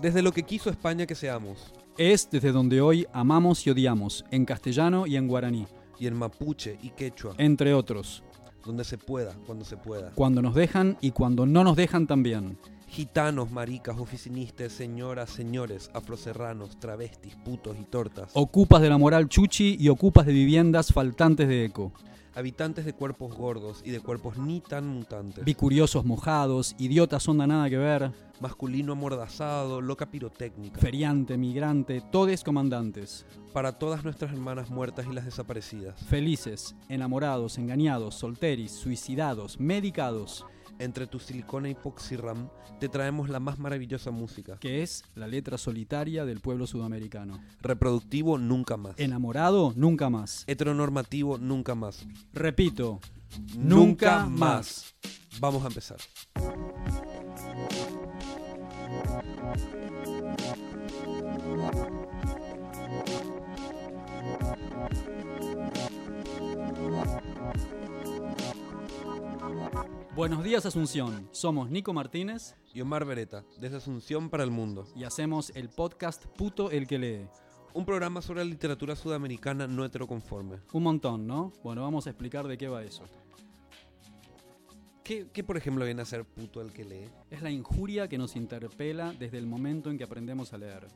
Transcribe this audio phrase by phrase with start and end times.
[0.00, 4.44] Desde lo que quiso España que seamos, Es desde donde hoy amamos y odiamos, en
[4.44, 5.66] castellano y en guaraní,
[5.98, 8.24] y en mapuche y quechua, entre otros,
[8.64, 10.10] donde se pueda, cuando se pueda.
[10.14, 12.58] cuando nos dejan y cuando no nos dejan también.
[12.88, 18.30] Gitanos, maricas, oficinistas, señoras, señores, afroserranos, travestis, putos y tortas.
[18.34, 21.92] Ocupas de la moral chuchi y ocupas de viviendas faltantes de eco.
[22.34, 25.44] Habitantes de cuerpos gordos y de cuerpos ni tan mutantes.
[25.44, 30.80] Bicuriosos mojados, idiotas onda nada que ver, Masculino amordazado, loca pirotécnica.
[30.80, 33.24] feriante, migrante, todes comandantes.
[33.52, 36.00] Para todas nuestras hermanas muertas y las desaparecidas.
[36.06, 40.44] Felices, enamorados, engañados, solteris, suicidados, medicados,
[40.78, 42.48] Entre tu silicona y poxyram
[42.80, 44.58] te traemos la más maravillosa música.
[44.58, 47.40] que es la letra solitaria del pueblo sudamericano.
[47.60, 48.98] Reproductivo nunca más.
[48.98, 50.44] Enamorado, nunca más.
[50.46, 52.06] Heteronormativo nunca más.
[52.32, 53.00] Repito,
[53.56, 54.94] Nunca más.
[55.40, 55.98] Vamos a empezar.
[70.24, 74.86] Buenos días Asunción, somos Nico Martínez Y Omar Beretta, desde Asunción para el Mundo.
[74.96, 77.28] y hacemos el podcast Puto el que lee.
[77.74, 80.60] Un programa sobre la literatura sudamericana no heteroconforme.
[80.72, 81.52] Un montón, ¿no?
[81.62, 83.04] Bueno, vamos a explicar de qué va eso.
[85.04, 87.10] ¿Qué, qué, por ejemplo, viene a ser puto el que lee?
[87.30, 90.86] Es la injuria que nos interpela desde el momento en que aprendemos a leer.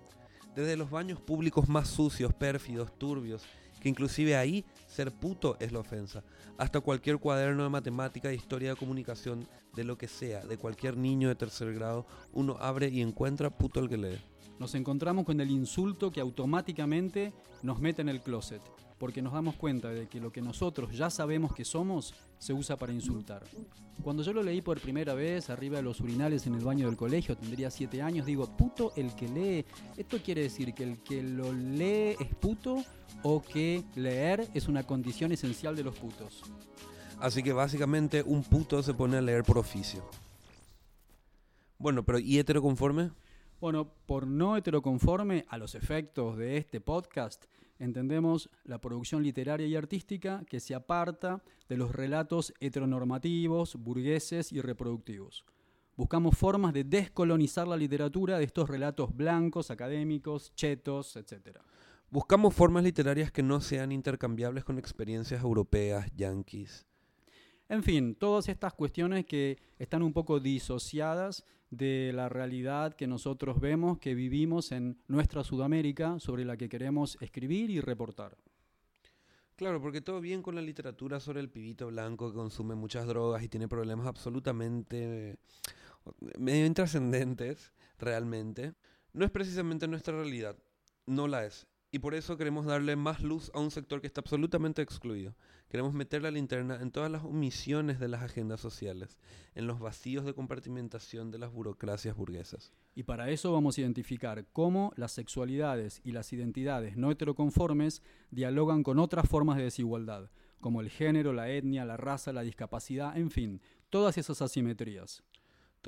[0.55, 3.43] Desde los baños públicos más sucios, pérfidos, turbios,
[3.81, 6.23] que inclusive ahí ser puto es la ofensa,
[6.57, 10.97] hasta cualquier cuaderno de matemática, de historia de comunicación, de lo que sea, de cualquier
[10.97, 14.21] niño de tercer grado, uno abre y encuentra puto el que lee.
[14.59, 18.63] Nos encontramos con el insulto que automáticamente nos mete en el closet,
[18.99, 22.77] porque nos damos cuenta de que lo que nosotros ya sabemos que somos se usa
[22.77, 23.45] para insultar.
[24.03, 26.97] Cuando yo lo leí por primera vez arriba de los urinales en el baño del
[26.97, 29.65] colegio, tendría 7 años, digo, puto el que lee.
[29.97, 32.85] ¿Esto quiere decir que el que lo lee es puto
[33.23, 36.43] o que leer es una condición esencial de los putos?
[37.21, 40.09] Así que básicamente un puto se pone a leer por oficio.
[41.79, 43.11] Bueno, pero ¿y heteroconforme?
[43.61, 47.45] Bueno, por no heteroconforme a los efectos de este podcast,
[47.79, 54.61] entendemos la producción literaria y artística que se aparta de los relatos heteronormativos, burgueses y
[54.61, 55.45] reproductivos.
[55.97, 61.59] Buscamos formas de descolonizar la literatura de estos relatos blancos, académicos, chetos, etc.
[62.11, 66.88] Buscamos formas literarias que no sean intercambiables con experiencias europeas, yanquis.
[67.69, 73.61] En fin, todas estas cuestiones que están un poco disociadas de la realidad que nosotros
[73.61, 78.39] vemos, que vivimos en nuestra Sudamérica, sobre la que queremos escribir y reportar.
[79.55, 83.43] Claro, porque todo bien con la literatura sobre el pibito blanco que consume muchas drogas
[83.43, 85.37] y tiene problemas absolutamente eh,
[86.39, 88.75] medio intrascendentes, realmente.
[89.13, 90.57] No es precisamente nuestra realidad,
[91.07, 91.67] no la es.
[91.91, 95.35] Y por eso queremos darle más luz a un sector que está absolutamente excluido.
[95.71, 99.19] Queremos meter la linterna en todas las omisiones de las agendas sociales,
[99.55, 102.73] en los vacíos de compartimentación de las burocracias burguesas.
[102.95, 108.83] Y para eso vamos a identificar cómo las sexualidades y las identidades no heteroconformes dialogan
[108.83, 113.31] con otras formas de desigualdad, como el género, la etnia, la raza, la discapacidad, en
[113.31, 115.23] fin, todas esas asimetrías.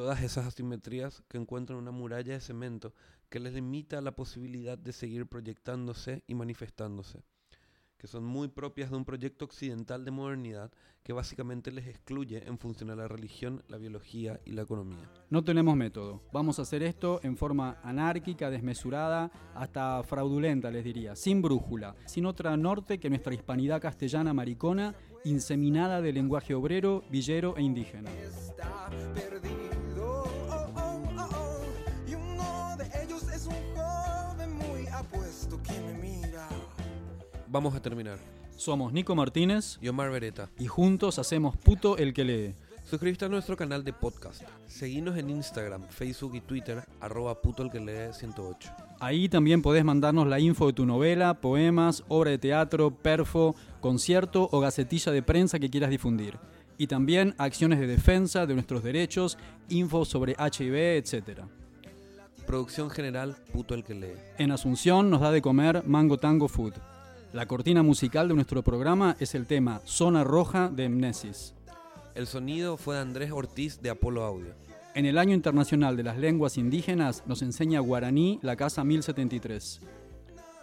[0.01, 2.95] Todas esas asimetrías que encuentran una muralla de cemento
[3.29, 7.23] que les limita la posibilidad de seguir proyectándose y manifestándose,
[7.99, 10.73] que son muy propias de un proyecto occidental de modernidad
[11.03, 15.13] que básicamente les excluye en función a la religión, la biología y la economía.
[15.29, 16.23] No tenemos método.
[16.33, 22.25] Vamos a hacer esto en forma anárquica, desmesurada, hasta fraudulenta, les diría, sin brújula, sin
[22.25, 24.95] otra norte que nuestra hispanidad castellana maricona,
[25.25, 28.11] inseminada de lenguaje obrero, villero e indígena.
[37.51, 38.19] Vamos a terminar.
[38.57, 40.49] Somos Nico Martínez Y Omar Beretta.
[40.59, 42.55] y juntos hacemos puto el que lee.
[42.89, 44.43] Suscríbete a nuestro canal de podcast.
[44.69, 48.71] Seguinos en Instagram, Facebook y Twitter, arroba puto el que lee 108.
[49.01, 54.49] Ahí también podés mandarnos la info de tu novela, poemas, obra de teatro, perfo, concierto
[54.53, 56.39] o gacetilla de prensa que quieras difundir.
[56.79, 59.39] Y también acciones de defensa de nuestros derechos,
[59.69, 61.41] info sobre HIV, etc.
[62.47, 64.15] Producción general, puto el que lee.
[64.39, 66.75] En Asunción nos da de comer Mango Tango Food.
[67.33, 71.55] La cortina musical de nuestro programa es el tema Zona Roja de Mnesis.
[72.17, 74.53] El sonido fue de Andrés Ortiz de Apolo Audio.
[74.97, 79.81] En el Año Internacional de las Lenguas Indígenas nos enseña guaraní la Casa 1073.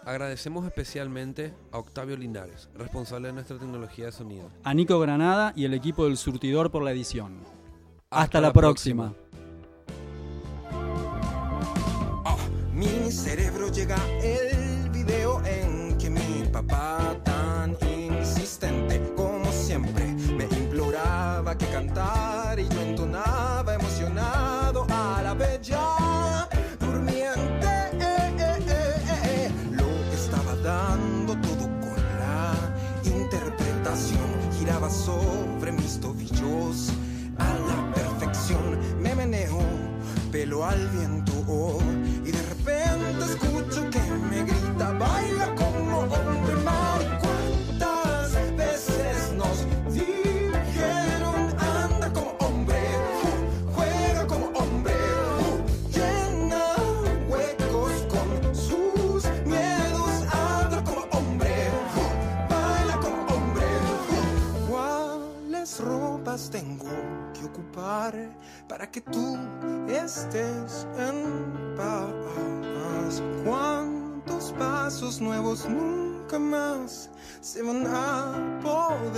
[0.04, 4.50] Agradecemos especialmente a Octavio Linares, responsable de nuestra tecnología de sonido.
[4.62, 7.38] A Nico Granada y el equipo del Surtidor por la edición.
[8.10, 9.14] Hasta, la, próxima.
[12.26, 12.36] Ah,
[12.74, 14.67] mi cerebro llega el
[21.90, 26.46] y yo entonaba emocionado a la bella
[26.78, 27.66] durmiente.
[27.98, 28.68] Eh,
[29.24, 29.50] eh.
[29.72, 32.52] Lo estaba dando todo con la
[33.04, 34.20] interpretación.
[34.58, 36.90] Giraba sobre mis tobillos
[37.38, 38.78] a la perfección.
[39.00, 39.58] Me meneo,
[40.30, 41.32] pelo al viento.
[42.24, 44.00] y de repente escucho que
[44.30, 44.92] me grita,
[65.68, 66.86] ¿Cuáles ropas tengo
[67.34, 68.14] que ocupar
[68.68, 69.36] para que tú
[69.86, 73.22] estés en paz?
[73.44, 77.10] ¿Cuántos pasos nuevos nunca más
[77.42, 79.17] se van a poder